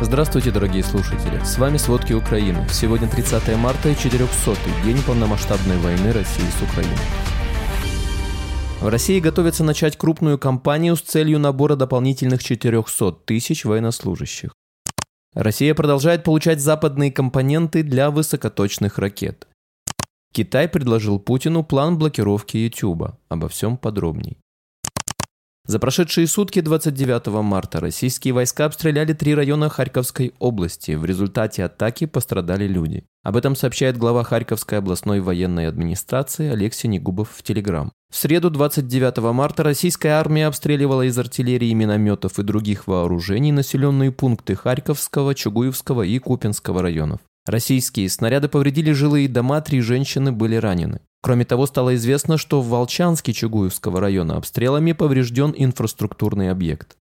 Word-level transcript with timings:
Здравствуйте, 0.00 0.50
дорогие 0.50 0.82
слушатели! 0.82 1.38
С 1.44 1.56
вами 1.56 1.76
«Сводки 1.76 2.12
Украины». 2.12 2.66
Сегодня 2.68 3.08
30 3.08 3.56
марта 3.56 3.90
и 3.90 3.92
400-й 3.92 4.84
день 4.84 5.00
полномасштабной 5.02 5.78
войны 5.78 6.12
России 6.12 6.42
с 6.42 6.62
Украиной. 6.62 6.98
В 8.80 8.88
России 8.88 9.20
готовятся 9.20 9.62
начать 9.62 9.96
крупную 9.96 10.36
кампанию 10.36 10.96
с 10.96 11.00
целью 11.00 11.38
набора 11.38 11.76
дополнительных 11.76 12.42
400 12.42 13.12
тысяч 13.24 13.64
военнослужащих. 13.64 14.52
Россия 15.32 15.74
продолжает 15.76 16.24
получать 16.24 16.60
западные 16.60 17.12
компоненты 17.12 17.84
для 17.84 18.10
высокоточных 18.10 18.98
ракет. 18.98 19.46
Китай 20.32 20.68
предложил 20.68 21.20
Путину 21.20 21.62
план 21.62 21.98
блокировки 21.98 22.56
Ютуба. 22.56 23.16
Обо 23.28 23.48
всем 23.48 23.76
подробней. 23.76 24.38
За 25.66 25.78
прошедшие 25.78 26.26
сутки 26.26 26.60
29 26.60 27.42
марта 27.42 27.80
российские 27.80 28.34
войска 28.34 28.66
обстреляли 28.66 29.14
три 29.14 29.34
района 29.34 29.70
Харьковской 29.70 30.34
области. 30.38 30.92
В 30.92 31.06
результате 31.06 31.64
атаки 31.64 32.04
пострадали 32.04 32.66
люди. 32.66 33.04
Об 33.22 33.36
этом 33.36 33.56
сообщает 33.56 33.96
глава 33.96 34.24
Харьковской 34.24 34.76
областной 34.76 35.20
военной 35.20 35.66
администрации 35.66 36.50
Алексей 36.50 36.88
Негубов 36.88 37.30
в 37.30 37.42
Телеграм. 37.42 37.90
В 38.12 38.16
среду 38.16 38.50
29 38.50 39.32
марта 39.32 39.62
российская 39.62 40.10
армия 40.10 40.48
обстреливала 40.48 41.00
из 41.02 41.18
артиллерии, 41.18 41.72
минометов 41.72 42.38
и 42.38 42.42
других 42.42 42.86
вооружений 42.86 43.50
населенные 43.50 44.12
пункты 44.12 44.56
Харьковского, 44.56 45.34
Чугуевского 45.34 46.02
и 46.02 46.18
Купинского 46.18 46.82
районов. 46.82 47.20
Российские 47.46 48.10
снаряды 48.10 48.48
повредили 48.48 48.92
жилые 48.92 49.28
дома, 49.28 49.62
три 49.62 49.80
женщины 49.80 50.30
были 50.30 50.56
ранены. 50.56 51.00
Кроме 51.24 51.46
того, 51.46 51.64
стало 51.64 51.94
известно, 51.94 52.36
что 52.36 52.60
в 52.60 52.68
Волчанске 52.68 53.32
Чугуевского 53.32 53.98
района 53.98 54.36
обстрелами 54.36 54.92
поврежден 54.92 55.54
инфраструктурный 55.56 56.50
объект. 56.50 56.98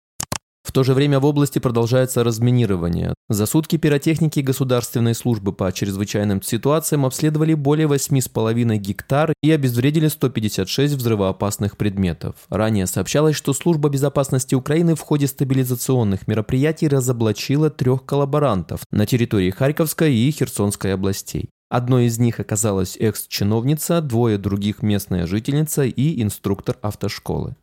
В 0.64 0.72
то 0.72 0.84
же 0.84 0.96
время 0.96 1.20
в 1.20 1.26
области 1.26 1.60
продолжается 1.60 2.24
разминирование. 2.24 3.14
За 3.30 3.46
сутки 3.46 3.78
пиротехники 3.78 4.40
Государственной 4.40 5.14
службы 5.14 5.54
по 5.54 5.72
чрезвычайным 5.72 6.42
ситуациям 6.42 7.06
обследовали 7.06 7.54
более 7.54 7.88
8,5 7.88 8.78
гектар 8.78 9.34
и 9.44 9.52
обезвредили 9.52 10.08
156 10.08 10.96
взрывоопасных 10.96 11.78
предметов. 11.78 12.38
Ранее 12.50 12.88
сообщалось, 12.88 13.36
что 13.36 13.54
Служба 13.54 13.90
безопасности 13.90 14.56
Украины 14.56 14.96
в 14.96 15.02
ходе 15.02 15.28
стабилизационных 15.28 16.28
мероприятий 16.28 16.88
разоблачила 16.88 17.70
трех 17.70 18.04
коллаборантов 18.04 18.82
на 18.90 19.06
территории 19.06 19.52
Харьковской 19.52 20.16
и 20.16 20.32
Херсонской 20.32 20.96
областей. 20.96 21.52
Одной 21.70 22.06
из 22.06 22.18
них 22.18 22.40
оказалась 22.40 22.96
экс-чиновница, 22.98 24.02
двое 24.02 24.38
других 24.38 24.82
местная 24.82 25.28
жительница 25.28 25.84
и 25.84 26.22
инструктор 26.22 26.78
автошколы. 26.82 27.56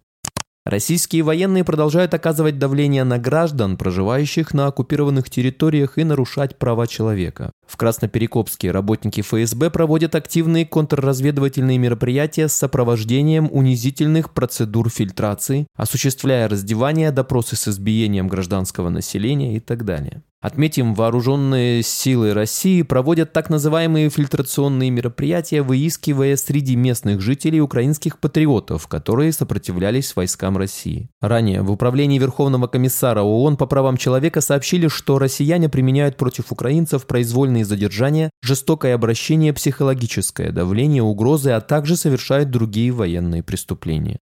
Российские 0.67 1.23
военные 1.23 1.63
продолжают 1.63 2.15
оказывать 2.15 2.59
давление 2.59 3.05
на 3.05 3.19
граждан, 3.19 3.77
проживающих 3.77 4.55
на 4.55 4.67
оккупированных 4.67 5.29
территориях 5.29 5.99
и 5.99 6.05
нарушать 6.05 6.57
права 6.59 6.87
человека. 6.87 7.53
В 7.67 7.77
Красноперекопске 7.77 8.71
работники 8.71 9.21
ФСБ 9.21 9.69
проводят 9.69 10.15
активные 10.15 10.65
контрразведывательные 10.65 11.77
мероприятия 11.77 12.49
с 12.49 12.55
сопровождением 12.55 13.51
унизительных 13.53 14.33
процедур 14.33 14.89
фильтрации, 14.89 15.67
осуществляя 15.77 16.49
раздевание, 16.49 17.11
допросы 17.11 17.57
с 17.57 17.69
избиением 17.69 18.29
гражданского 18.29 18.89
населения 18.89 19.57
и 19.57 19.61
так 19.61 19.85
далее. 19.85 20.23
Отметим, 20.45 20.93
вооруженные 20.93 21.83
силы 21.83 22.35
России 22.35 22.83
проводят 22.83 23.33
так 23.33 23.49
называемые 23.49 24.11
фильтрационные 24.11 24.91
мероприятия, 24.91 25.63
выискивая 25.63 26.37
среди 26.37 26.77
местных 26.77 27.23
жителей 27.23 27.63
украинских 27.63 28.19
патриотов, 28.19 28.87
которые 28.87 29.33
сопротивлялись 29.33 30.15
войскам 30.15 30.59
России. 30.59 31.09
Ранее 31.23 31.63
в 31.63 31.71
Управлении 31.71 32.19
Верховного 32.19 32.67
комиссара 32.67 33.23
ООН 33.23 33.57
по 33.57 33.65
правам 33.65 33.97
человека 33.97 34.43
сообщили, 34.43 34.89
что 34.89 35.19
россияне 35.19 35.71
применяют 35.71 36.19
против 36.19 36.53
украинцев 36.53 37.07
произвольные 37.07 37.65
задержания, 37.65 38.29
жестокое 38.43 38.95
обращение, 38.95 39.55
психологическое 39.55 40.53
давление, 40.53 41.03
угрозы, 41.03 41.53
а 41.53 41.63
также 41.63 41.97
совершают 41.97 42.51
другие 42.51 42.93
военные 42.93 43.43
преступления. 43.43 44.19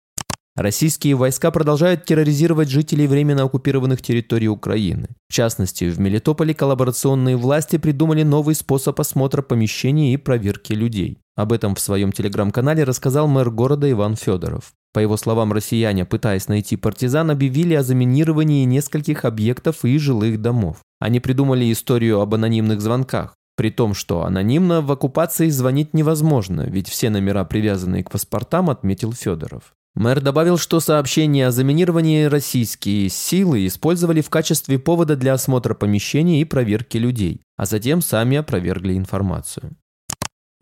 Российские 0.57 1.17
войска 1.17 1.51
продолжают 1.51 2.07
терроризировать 2.07 2.71
жителей 2.71 3.07
временно 3.07 3.43
оккупированных 3.43 4.01
территорий 4.01 4.49
Украины. 4.49 5.11
В 5.29 5.33
частности, 5.35 5.85
в 5.85 6.01
Мелитополе 6.01 6.55
коллаборационные 6.55 7.37
власти 7.37 7.77
придумали 7.77 8.23
новый 8.23 8.55
способ 8.55 8.99
осмотра 8.99 9.43
помещений 9.43 10.15
и 10.15 10.17
проверки 10.17 10.73
людей. 10.73 11.19
Об 11.37 11.53
этом 11.53 11.75
в 11.75 11.81
своем 11.81 12.11
телеграм-канале 12.11 12.85
рассказал 12.85 13.29
мэр 13.29 13.51
города 13.51 13.91
Иван 13.91 14.17
Федоров. 14.17 14.73
По 14.95 15.01
его 15.01 15.19
словам, 15.19 15.53
россияне, 15.53 16.07
пытаясь 16.07 16.49
найти 16.49 16.77
партизан, 16.77 17.31
объявили 17.31 17.75
о 17.75 17.83
заминировании 17.83 18.65
нескольких 18.65 19.27
объектов 19.27 19.85
и 19.85 19.99
жилых 19.99 20.41
домов. 20.41 20.79
Они 20.99 21.21
придумали 21.21 21.71
историю 21.71 22.21
об 22.21 22.33
анонимных 22.33 22.81
звонках. 22.81 23.35
При 23.59 23.71
том, 23.71 23.93
что 23.93 24.25
анонимно 24.25 24.81
в 24.81 24.91
оккупации 24.91 25.51
звонить 25.51 25.93
невозможно, 25.93 26.63
ведь 26.63 26.89
все 26.89 27.11
номера, 27.11 27.45
привязанные 27.45 28.05
к 28.05 28.11
паспортам, 28.11 28.71
отметил 28.71 29.13
Федоров. 29.13 29.75
Мэр 29.97 30.21
добавил, 30.21 30.59
что 30.59 30.79
сообщения 30.79 31.47
о 31.47 31.51
заминировании 31.51 32.25
российские 32.25 33.09
силы 33.09 33.67
использовали 33.67 34.21
в 34.21 34.29
качестве 34.29 34.79
повода 34.79 35.17
для 35.17 35.33
осмотра 35.33 35.73
помещений 35.73 36.43
и 36.43 36.45
проверки 36.45 36.99
людей, 36.99 37.41
а 37.57 37.65
затем 37.65 38.03
сами 38.03 38.37
опровергли 38.37 38.95
информацию. 38.95 39.75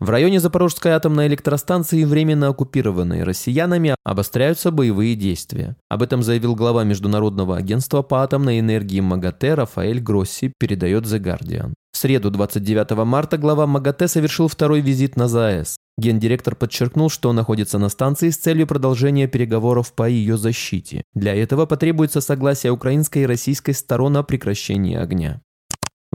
В 0.05 0.09
районе 0.11 0.39
Запорожской 0.39 0.91
атомной 0.91 1.25
электростанции, 1.25 2.03
временно 2.03 2.49
оккупированной 2.49 3.23
россиянами, 3.23 3.95
обостряются 4.03 4.69
боевые 4.69 5.15
действия. 5.15 5.77
Об 5.89 6.03
этом 6.03 6.21
заявил 6.21 6.53
глава 6.53 6.83
Международного 6.83 7.57
агентства 7.57 8.03
по 8.03 8.21
атомной 8.21 8.59
энергии 8.59 8.99
МАГАТЭ 8.99 9.55
Рафаэль 9.55 9.99
Гросси, 9.99 10.53
передает 10.59 11.05
The 11.05 11.19
Guardian. 11.19 11.73
В 11.91 11.97
среду 11.97 12.29
29 12.29 13.03
марта 13.03 13.39
глава 13.39 13.65
МАГАТЭ 13.65 14.07
совершил 14.07 14.47
второй 14.47 14.81
визит 14.81 15.15
на 15.15 15.27
ЗАЭС. 15.27 15.75
Гендиректор 15.97 16.55
подчеркнул, 16.55 17.09
что 17.09 17.29
он 17.29 17.37
находится 17.37 17.79
на 17.79 17.89
станции 17.89 18.29
с 18.29 18.37
целью 18.37 18.67
продолжения 18.67 19.27
переговоров 19.27 19.91
по 19.93 20.07
ее 20.07 20.37
защите. 20.37 21.01
Для 21.15 21.33
этого 21.33 21.65
потребуется 21.65 22.21
согласие 22.21 22.71
украинской 22.71 23.23
и 23.23 23.25
российской 23.25 23.71
сторон 23.71 24.17
о 24.17 24.21
прекращении 24.23 24.95
огня. 24.95 25.41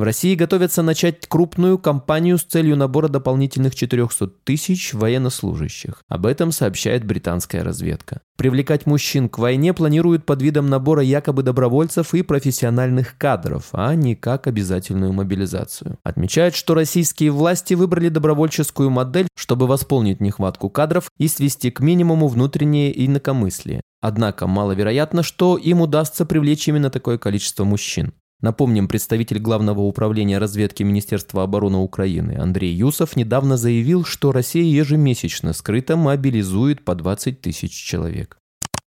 В 0.00 0.02
России 0.02 0.34
готовятся 0.34 0.80
начать 0.80 1.26
крупную 1.28 1.76
кампанию 1.76 2.38
с 2.38 2.44
целью 2.44 2.74
набора 2.74 3.08
дополнительных 3.08 3.74
400 3.74 4.28
тысяч 4.44 4.94
военнослужащих. 4.94 6.04
Об 6.08 6.24
этом 6.24 6.52
сообщает 6.52 7.04
британская 7.04 7.62
разведка. 7.62 8.22
Привлекать 8.38 8.86
мужчин 8.86 9.28
к 9.28 9.36
войне 9.36 9.74
планируют 9.74 10.24
под 10.24 10.40
видом 10.40 10.70
набора 10.70 11.02
якобы 11.02 11.42
добровольцев 11.42 12.14
и 12.14 12.22
профессиональных 12.22 13.18
кадров, 13.18 13.68
а 13.72 13.94
не 13.94 14.16
как 14.16 14.46
обязательную 14.46 15.12
мобилизацию. 15.12 15.98
Отмечают, 16.02 16.54
что 16.54 16.72
российские 16.72 17.30
власти 17.30 17.74
выбрали 17.74 18.08
добровольческую 18.08 18.88
модель, 18.88 19.28
чтобы 19.36 19.66
восполнить 19.66 20.22
нехватку 20.22 20.70
кадров 20.70 21.10
и 21.18 21.28
свести 21.28 21.70
к 21.70 21.80
минимуму 21.80 22.26
внутреннее 22.26 23.04
инакомыслие. 23.04 23.82
Однако 24.00 24.46
маловероятно, 24.46 25.22
что 25.22 25.58
им 25.58 25.82
удастся 25.82 26.24
привлечь 26.24 26.66
именно 26.68 26.88
такое 26.88 27.18
количество 27.18 27.64
мужчин. 27.64 28.14
Напомним, 28.40 28.88
представитель 28.88 29.38
Главного 29.38 29.80
управления 29.80 30.38
разведки 30.38 30.82
Министерства 30.82 31.42
обороны 31.42 31.78
Украины 31.78 32.38
Андрей 32.38 32.72
Юсов 32.72 33.14
недавно 33.14 33.58
заявил, 33.58 34.04
что 34.04 34.32
Россия 34.32 34.64
ежемесячно 34.64 35.52
скрыто 35.52 35.96
мобилизует 35.96 36.84
по 36.84 36.94
20 36.94 37.42
тысяч 37.42 37.72
человек. 37.72 38.38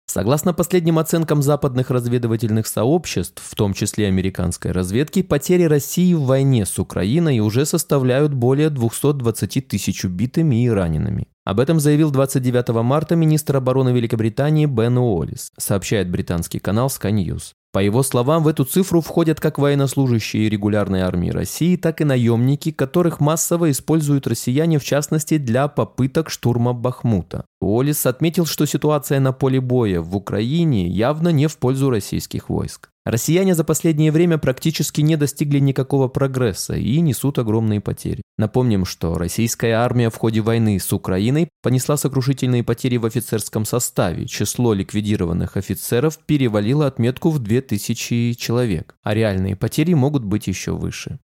Согласно 0.06 0.54
последним 0.54 1.00
оценкам 1.00 1.42
западных 1.42 1.90
разведывательных 1.90 2.68
сообществ, 2.68 3.42
в 3.44 3.56
том 3.56 3.74
числе 3.74 4.08
американской 4.08 4.72
разведки, 4.72 5.24
потери 5.24 5.64
России 5.64 6.14
в 6.14 6.24
войне 6.24 6.66
с 6.66 6.78
Украиной 6.78 7.40
уже 7.40 7.66
составляют 7.66 8.34
более 8.34 8.70
220 8.70 9.68
тысяч 9.68 10.06
убитыми 10.06 10.66
и 10.66 10.70
ранеными. 10.70 11.28
Об 11.46 11.60
этом 11.60 11.80
заявил 11.80 12.12
29 12.12 12.84
марта 12.84 13.16
министр 13.16 13.58
обороны 13.58 13.90
Великобритании 13.90 14.68
Бен 14.68 14.98
Уоллис, 14.98 15.52
сообщает 15.58 16.10
британский 16.12 16.60
канал 16.60 16.88
Sky 16.88 17.12
News. 17.12 17.54
По 17.74 17.80
его 17.80 18.04
словам, 18.04 18.44
в 18.44 18.48
эту 18.48 18.66
цифру 18.66 19.02
входят 19.02 19.40
как 19.40 19.58
военнослужащие 19.58 20.48
регулярной 20.48 21.02
армии 21.02 21.32
России, 21.32 21.76
так 21.76 22.02
и 22.02 22.04
наемники, 22.04 22.72
которых 22.72 23.20
массово 23.20 23.72
используют 23.72 24.28
россияне, 24.28 24.78
в 24.78 24.84
частности, 24.84 25.40
для 25.40 25.68
попыток 25.68 26.30
штурма 26.30 26.74
Бахмута. 26.74 27.46
Уоллес 27.64 28.06
отметил, 28.06 28.46
что 28.46 28.66
ситуация 28.66 29.20
на 29.20 29.32
поле 29.32 29.62
боя 29.62 30.02
в 30.02 30.16
Украине 30.16 30.88
явно 30.88 31.30
не 31.30 31.48
в 31.48 31.58
пользу 31.58 31.90
российских 31.90 32.50
войск. 32.50 32.90
Россияне 33.06 33.54
за 33.54 33.66
последнее 33.66 34.12
время 34.14 34.38
практически 34.38 35.02
не 35.02 35.18
достигли 35.18 35.60
никакого 35.60 36.08
прогресса 36.08 36.76
и 36.76 37.02
несут 37.02 37.38
огромные 37.38 37.82
потери. 37.82 38.22
Напомним, 38.38 38.86
что 38.86 39.16
российская 39.16 39.74
армия 39.74 40.10
в 40.10 40.16
ходе 40.16 40.40
войны 40.40 40.80
с 40.80 40.94
Украиной 40.94 41.50
понесла 41.62 41.98
сокрушительные 41.98 42.64
потери 42.64 42.96
в 42.96 43.06
офицерском 43.06 43.66
составе. 43.66 44.26
Число 44.26 44.74
ликвидированных 44.74 45.58
офицеров 45.58 46.18
перевалило 46.20 46.88
отметку 46.88 47.30
в 47.30 47.40
2000 47.40 48.36
человек, 48.36 48.96
а 49.04 49.14
реальные 49.14 49.58
потери 49.58 49.94
могут 49.94 50.24
быть 50.24 50.48
еще 50.48 50.72
выше. 50.72 51.20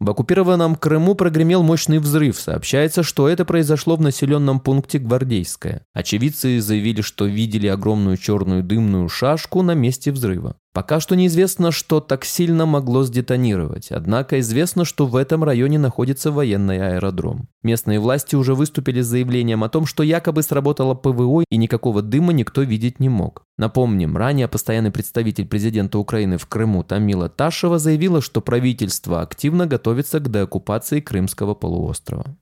В 0.00 0.10
оккупированном 0.10 0.76
Крыму 0.76 1.16
прогремел 1.16 1.64
мощный 1.64 1.98
взрыв. 1.98 2.38
Сообщается, 2.38 3.02
что 3.02 3.28
это 3.28 3.44
произошло 3.44 3.96
в 3.96 4.00
населенном 4.00 4.60
пункте 4.60 5.00
Гвардейское. 5.00 5.82
Очевидцы 5.92 6.60
заявили, 6.60 7.00
что 7.00 7.26
видели 7.26 7.66
огромную 7.66 8.16
черную 8.16 8.62
дымную 8.62 9.08
шашку 9.08 9.62
на 9.62 9.72
месте 9.72 10.12
взрыва. 10.12 10.56
Пока 10.78 11.00
что 11.00 11.16
неизвестно, 11.16 11.72
что 11.72 11.98
так 11.98 12.24
сильно 12.24 12.64
могло 12.64 13.02
сдетонировать, 13.02 13.90
однако 13.90 14.38
известно, 14.38 14.84
что 14.84 15.06
в 15.06 15.16
этом 15.16 15.42
районе 15.42 15.76
находится 15.76 16.30
военный 16.30 16.78
аэродром. 16.78 17.48
Местные 17.64 17.98
власти 17.98 18.36
уже 18.36 18.54
выступили 18.54 19.00
с 19.00 19.08
заявлением 19.08 19.64
о 19.64 19.68
том, 19.68 19.86
что 19.86 20.04
якобы 20.04 20.44
сработало 20.44 20.94
ПВО 20.94 21.42
и 21.50 21.56
никакого 21.56 22.00
дыма 22.00 22.32
никто 22.32 22.62
видеть 22.62 23.00
не 23.00 23.08
мог. 23.08 23.42
Напомним, 23.56 24.16
ранее 24.16 24.46
постоянный 24.46 24.92
представитель 24.92 25.48
президента 25.48 25.98
Украины 25.98 26.38
в 26.38 26.46
Крыму 26.46 26.84
Тамила 26.84 27.28
Ташева 27.28 27.80
заявила, 27.80 28.22
что 28.22 28.40
правительство 28.40 29.20
активно 29.20 29.66
готовится 29.66 30.20
к 30.20 30.30
деоккупации 30.30 31.00
Крымского 31.00 31.54
полуострова. 31.54 32.36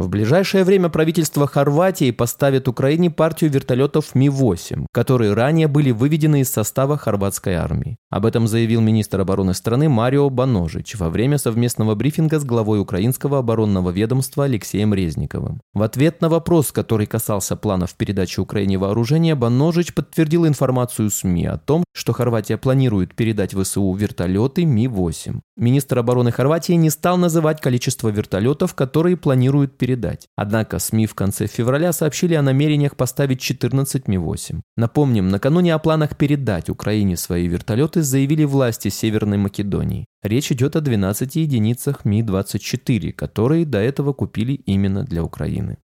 В 0.00 0.08
ближайшее 0.08 0.64
время 0.64 0.88
правительство 0.88 1.46
Хорватии 1.46 2.10
поставит 2.10 2.68
Украине 2.68 3.10
партию 3.10 3.50
вертолетов 3.50 4.14
Ми-8, 4.14 4.86
которые 4.92 5.34
ранее 5.34 5.68
были 5.68 5.90
выведены 5.90 6.40
из 6.40 6.50
состава 6.50 6.96
хорватской 6.96 7.52
армии. 7.52 7.98
Об 8.08 8.24
этом 8.24 8.48
заявил 8.48 8.80
министр 8.80 9.20
обороны 9.20 9.52
страны 9.52 9.90
Марио 9.90 10.30
Баножич 10.30 10.94
во 10.96 11.10
время 11.10 11.36
совместного 11.36 11.94
брифинга 11.96 12.40
с 12.40 12.44
главой 12.44 12.80
украинского 12.80 13.40
оборонного 13.40 13.90
ведомства 13.90 14.46
Алексеем 14.46 14.94
Резниковым. 14.94 15.60
В 15.74 15.82
ответ 15.82 16.22
на 16.22 16.30
вопрос, 16.30 16.72
который 16.72 17.06
касался 17.06 17.54
планов 17.54 17.94
передачи 17.94 18.40
Украине 18.40 18.78
вооружения, 18.78 19.34
Баножич 19.34 19.92
подтвердил 19.92 20.46
информацию 20.46 21.10
СМИ 21.10 21.44
о 21.44 21.58
том, 21.58 21.84
что 21.92 22.14
Хорватия 22.14 22.56
планирует 22.56 23.14
передать 23.14 23.52
ВСУ 23.52 23.92
вертолеты 23.92 24.64
Ми-8. 24.64 25.40
Министр 25.58 25.98
обороны 25.98 26.32
Хорватии 26.32 26.72
не 26.72 26.88
стал 26.88 27.18
называть 27.18 27.60
количество 27.60 28.08
вертолетов, 28.08 28.74
которые 28.74 29.18
планируют 29.18 29.76
передать. 29.76 29.89
Однако 30.36 30.78
СМИ 30.78 31.06
в 31.06 31.14
конце 31.14 31.46
февраля 31.46 31.92
сообщили 31.92 32.34
о 32.34 32.42
намерениях 32.42 32.96
поставить 32.96 33.40
14 33.40 34.08
Ми-8. 34.08 34.60
Напомним, 34.76 35.28
накануне 35.28 35.74
о 35.74 35.78
планах 35.78 36.16
передать 36.16 36.70
Украине 36.70 37.16
свои 37.16 37.46
вертолеты 37.46 38.02
заявили 38.02 38.44
власти 38.44 38.88
Северной 38.88 39.38
Македонии. 39.38 40.06
Речь 40.22 40.52
идет 40.52 40.76
о 40.76 40.80
12 40.80 41.36
единицах 41.36 42.04
Ми-24, 42.04 43.12
которые 43.12 43.64
до 43.64 43.78
этого 43.78 44.12
купили 44.12 44.52
именно 44.52 45.04
для 45.04 45.22
Украины. 45.22 45.78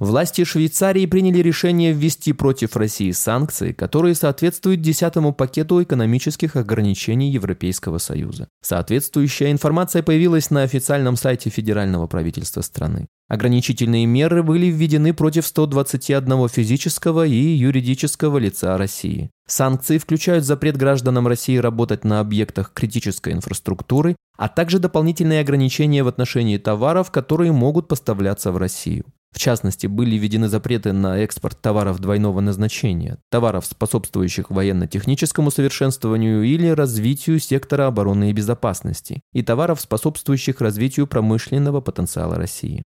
Власти 0.00 0.44
Швейцарии 0.44 1.04
приняли 1.04 1.40
решение 1.40 1.92
ввести 1.92 2.32
против 2.32 2.74
России 2.74 3.10
санкции, 3.10 3.72
которые 3.72 4.14
соответствуют 4.14 4.80
десятому 4.80 5.34
пакету 5.34 5.82
экономических 5.82 6.56
ограничений 6.56 7.30
Европейского 7.30 7.98
Союза. 7.98 8.48
Соответствующая 8.62 9.52
информация 9.52 10.02
появилась 10.02 10.48
на 10.48 10.62
официальном 10.62 11.16
сайте 11.16 11.50
федерального 11.50 12.06
правительства 12.06 12.62
страны. 12.62 13.08
Ограничительные 13.30 14.06
меры 14.06 14.42
были 14.42 14.66
введены 14.66 15.14
против 15.14 15.46
121 15.46 16.48
физического 16.48 17.24
и 17.24 17.36
юридического 17.36 18.38
лица 18.38 18.76
России. 18.76 19.30
Санкции 19.46 19.98
включают 19.98 20.44
запрет 20.44 20.76
гражданам 20.76 21.28
России 21.28 21.56
работать 21.56 22.02
на 22.02 22.18
объектах 22.18 22.72
критической 22.74 23.32
инфраструктуры, 23.32 24.16
а 24.36 24.48
также 24.48 24.80
дополнительные 24.80 25.42
ограничения 25.42 26.02
в 26.02 26.08
отношении 26.08 26.58
товаров, 26.58 27.12
которые 27.12 27.52
могут 27.52 27.86
поставляться 27.86 28.50
в 28.50 28.56
Россию. 28.56 29.04
В 29.30 29.38
частности, 29.38 29.86
были 29.86 30.16
введены 30.16 30.48
запреты 30.48 30.92
на 30.92 31.18
экспорт 31.18 31.60
товаров 31.60 32.00
двойного 32.00 32.40
назначения, 32.40 33.18
товаров, 33.30 33.64
способствующих 33.64 34.50
военно-техническому 34.50 35.52
совершенствованию 35.52 36.42
или 36.42 36.66
развитию 36.66 37.38
сектора 37.38 37.86
обороны 37.86 38.30
и 38.30 38.32
безопасности, 38.32 39.20
и 39.32 39.42
товаров, 39.42 39.80
способствующих 39.80 40.60
развитию 40.60 41.06
промышленного 41.06 41.80
потенциала 41.80 42.34
России. 42.34 42.82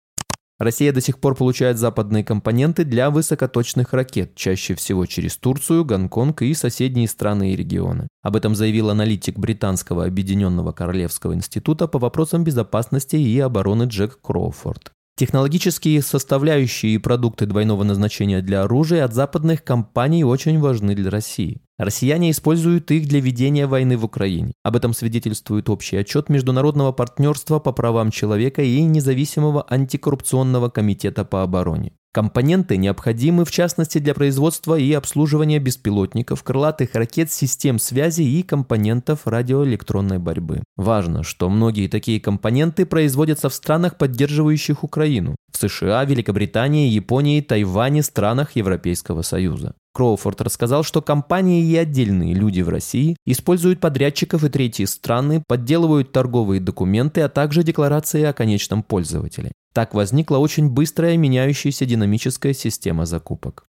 Россия 0.58 0.92
до 0.92 1.00
сих 1.00 1.18
пор 1.18 1.34
получает 1.34 1.78
западные 1.78 2.22
компоненты 2.22 2.84
для 2.84 3.10
высокоточных 3.10 3.92
ракет, 3.92 4.36
чаще 4.36 4.76
всего 4.76 5.04
через 5.04 5.36
Турцию, 5.36 5.84
Гонконг 5.84 6.42
и 6.42 6.54
соседние 6.54 7.08
страны 7.08 7.52
и 7.52 7.56
регионы. 7.56 8.06
Об 8.22 8.36
этом 8.36 8.54
заявил 8.54 8.90
аналитик 8.90 9.36
Британского 9.36 10.04
объединенного 10.04 10.70
Королевского 10.70 11.34
института 11.34 11.88
по 11.88 11.98
вопросам 11.98 12.44
безопасности 12.44 13.16
и 13.16 13.38
обороны 13.40 13.84
Джек 13.84 14.20
Кроуфорд. 14.22 14.93
Технологические 15.16 16.02
составляющие 16.02 16.94
и 16.94 16.98
продукты 16.98 17.46
двойного 17.46 17.84
назначения 17.84 18.42
для 18.42 18.64
оружия 18.64 19.04
от 19.04 19.14
западных 19.14 19.62
компаний 19.62 20.24
очень 20.24 20.58
важны 20.58 20.96
для 20.96 21.08
России. 21.08 21.60
Россияне 21.78 22.32
используют 22.32 22.90
их 22.90 23.06
для 23.06 23.20
ведения 23.20 23.68
войны 23.68 23.96
в 23.96 24.04
Украине. 24.04 24.54
Об 24.64 24.74
этом 24.74 24.92
свидетельствует 24.92 25.70
общий 25.70 25.96
отчет 25.98 26.28
Международного 26.28 26.90
партнерства 26.90 27.60
по 27.60 27.70
правам 27.70 28.10
человека 28.10 28.62
и 28.62 28.82
независимого 28.82 29.64
антикоррупционного 29.70 30.68
комитета 30.68 31.24
по 31.24 31.44
обороне. 31.44 31.92
Компоненты 32.14 32.76
необходимы 32.76 33.44
в 33.44 33.50
частности 33.50 33.98
для 33.98 34.14
производства 34.14 34.78
и 34.78 34.92
обслуживания 34.92 35.58
беспилотников, 35.58 36.44
крылатых 36.44 36.94
ракет, 36.94 37.32
систем 37.32 37.80
связи 37.80 38.22
и 38.22 38.44
компонентов 38.44 39.26
радиоэлектронной 39.26 40.20
борьбы. 40.20 40.62
Важно, 40.76 41.24
что 41.24 41.50
многие 41.50 41.88
такие 41.88 42.20
компоненты 42.20 42.86
производятся 42.86 43.48
в 43.48 43.54
странах, 43.54 43.98
поддерживающих 43.98 44.84
Украину. 44.84 45.34
В 45.50 45.56
США, 45.56 46.04
Великобритании, 46.04 46.88
Японии, 46.88 47.40
Тайване, 47.40 48.04
странах 48.04 48.54
Европейского 48.54 49.22
Союза. 49.22 49.74
Кроуфорд 49.92 50.40
рассказал, 50.40 50.84
что 50.84 51.02
компании 51.02 51.64
и 51.64 51.74
отдельные 51.76 52.32
люди 52.32 52.60
в 52.60 52.68
России 52.68 53.16
используют 53.26 53.80
подрядчиков 53.80 54.44
и 54.44 54.48
третьи 54.48 54.84
страны, 54.84 55.42
подделывают 55.48 56.12
торговые 56.12 56.60
документы, 56.60 57.22
а 57.22 57.28
также 57.28 57.64
декларации 57.64 58.22
о 58.22 58.32
конечном 58.32 58.84
пользователе. 58.84 59.50
Так 59.74 59.92
возникла 59.92 60.38
очень 60.38 60.70
быстрая 60.70 61.16
меняющаяся 61.16 61.84
динамическая 61.84 62.54
система 62.54 63.06
закупок. 63.06 63.66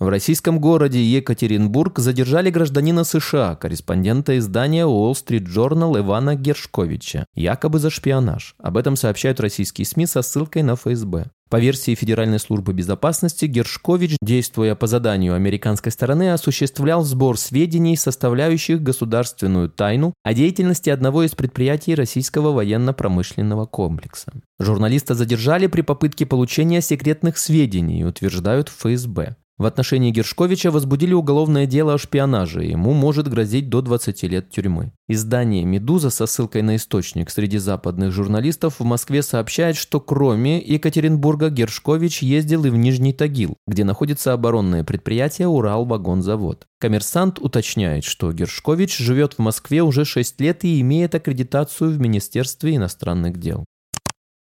В 0.00 0.08
российском 0.08 0.58
городе 0.58 1.02
Екатеринбург 1.02 2.00
задержали 2.00 2.50
гражданина 2.50 3.04
США, 3.04 3.54
корреспондента 3.54 4.36
издания 4.38 4.84
Wall 4.84 5.12
Street 5.12 5.46
Journal 5.46 5.98
Ивана 6.00 6.34
Гершковича, 6.34 7.26
якобы 7.36 7.78
за 7.78 7.90
шпионаж. 7.90 8.56
Об 8.58 8.76
этом 8.76 8.96
сообщают 8.96 9.38
российские 9.38 9.86
СМИ 9.86 10.06
со 10.06 10.22
ссылкой 10.22 10.62
на 10.62 10.74
ФСБ. 10.74 11.30
По 11.48 11.60
версии 11.60 11.94
Федеральной 11.94 12.40
службы 12.40 12.72
безопасности, 12.72 13.44
Гершкович, 13.44 14.16
действуя 14.20 14.74
по 14.74 14.88
заданию 14.88 15.34
американской 15.34 15.92
стороны, 15.92 16.32
осуществлял 16.32 17.04
сбор 17.04 17.38
сведений, 17.38 17.96
составляющих 17.96 18.82
государственную 18.82 19.68
тайну 19.68 20.14
о 20.24 20.34
деятельности 20.34 20.90
одного 20.90 21.22
из 21.22 21.36
предприятий 21.36 21.94
российского 21.94 22.50
военно-промышленного 22.50 23.66
комплекса. 23.66 24.32
Журналиста 24.58 25.14
задержали 25.14 25.68
при 25.68 25.82
попытке 25.82 26.26
получения 26.26 26.80
секретных 26.80 27.38
сведений, 27.38 28.04
утверждают 28.04 28.68
ФСБ. 28.68 29.36
В 29.56 29.66
отношении 29.66 30.10
Гершковича 30.10 30.72
возбудили 30.72 31.14
уголовное 31.14 31.66
дело 31.66 31.94
о 31.94 31.98
шпионаже, 31.98 32.64
ему 32.64 32.92
может 32.92 33.28
грозить 33.28 33.68
до 33.68 33.82
20 33.82 34.24
лет 34.24 34.50
тюрьмы. 34.50 34.90
Издание 35.06 35.64
«Медуза» 35.64 36.10
со 36.10 36.26
ссылкой 36.26 36.62
на 36.62 36.74
источник 36.74 37.30
среди 37.30 37.58
западных 37.58 38.10
журналистов 38.10 38.80
в 38.80 38.84
Москве 38.84 39.22
сообщает, 39.22 39.76
что 39.76 40.00
кроме 40.00 40.60
Екатеринбурга 40.60 41.50
Гершкович 41.50 42.22
ездил 42.22 42.64
и 42.64 42.70
в 42.70 42.76
Нижний 42.76 43.12
Тагил, 43.12 43.56
где 43.68 43.84
находится 43.84 44.32
оборонное 44.32 44.82
предприятие 44.82 45.46
«Уралвагонзавод». 45.46 46.66
Коммерсант 46.80 47.38
уточняет, 47.38 48.02
что 48.02 48.32
Гершкович 48.32 48.98
живет 48.98 49.34
в 49.34 49.38
Москве 49.38 49.84
уже 49.84 50.04
6 50.04 50.40
лет 50.40 50.64
и 50.64 50.80
имеет 50.80 51.14
аккредитацию 51.14 51.92
в 51.92 52.00
Министерстве 52.00 52.74
иностранных 52.74 53.38
дел. 53.38 53.64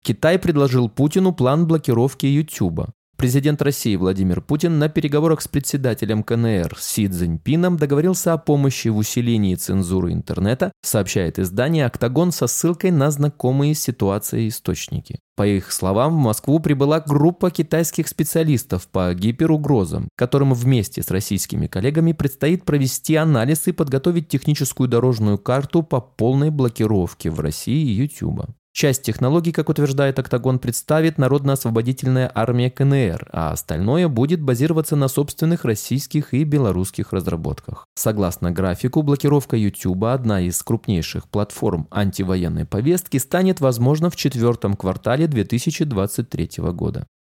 Китай 0.02 0.38
предложил 0.38 0.88
Путину 0.88 1.34
план 1.34 1.66
блокировки 1.66 2.25
Ютуба. 2.25 2.94
Президент 3.22 3.62
России 3.62 3.94
Владимир 3.94 4.40
Путин 4.40 4.80
на 4.80 4.88
переговорах 4.88 5.42
с 5.42 5.46
председателем 5.46 6.24
КНР 6.24 6.76
Си 6.76 7.06
Цзиньпином 7.06 7.76
договорился 7.76 8.32
о 8.32 8.36
помощи 8.36 8.88
в 8.88 8.96
усилении 8.96 9.54
цензуры 9.54 10.12
интернета, 10.12 10.72
сообщает 10.82 11.38
издание 11.38 11.86
«Октагон» 11.86 12.32
со 12.32 12.48
ссылкой 12.48 12.90
на 12.90 13.12
знакомые 13.12 13.74
ситуации 13.74 14.48
источники. 14.48 15.20
По 15.36 15.46
их 15.46 15.70
словам, 15.70 16.14
в 16.14 16.18
Москву 16.18 16.58
прибыла 16.58 16.98
группа 16.98 17.52
китайских 17.52 18.08
специалистов 18.08 18.88
по 18.88 19.14
гиперугрозам, 19.14 20.08
которым 20.16 20.52
вместе 20.52 21.00
с 21.00 21.08
российскими 21.12 21.68
коллегами 21.68 22.10
предстоит 22.10 22.64
провести 22.64 23.14
анализ 23.14 23.68
и 23.68 23.72
подготовить 23.72 24.26
техническую 24.26 24.88
дорожную 24.88 25.38
карту 25.38 25.84
по 25.84 26.00
полной 26.00 26.50
блокировке 26.50 27.30
в 27.30 27.38
России 27.38 27.86
YouTube. 27.86 28.50
Часть 28.72 29.02
технологий, 29.02 29.52
как 29.52 29.68
утверждает 29.68 30.18
Октагон, 30.18 30.58
представит 30.58 31.18
Народно-освободительная 31.18 32.32
армия 32.34 32.70
КНР, 32.70 33.28
а 33.30 33.52
остальное 33.52 34.08
будет 34.08 34.40
базироваться 34.40 34.96
на 34.96 35.08
собственных 35.08 35.66
российских 35.66 36.32
и 36.32 36.44
белорусских 36.44 37.12
разработках. 37.12 37.86
Согласно 37.94 38.50
графику, 38.50 39.02
блокировка 39.02 39.56
YouTube, 39.56 40.04
одна 40.04 40.40
из 40.40 40.62
крупнейших 40.62 41.28
платформ 41.28 41.86
антивоенной 41.90 42.64
повестки, 42.64 43.18
станет 43.18 43.60
возможна 43.60 44.08
в 44.08 44.16
четвертом 44.16 44.74
квартале 44.74 45.26
2023 45.26 46.50
года. 46.72 47.06